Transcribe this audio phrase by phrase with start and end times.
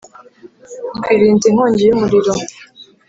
[0.97, 2.33] Twirinze inkongi yumuriro